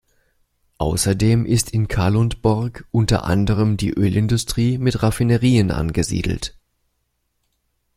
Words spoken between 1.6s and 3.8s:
in Kalundborg unter anderem